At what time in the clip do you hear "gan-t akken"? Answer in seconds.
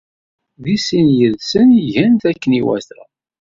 1.93-2.51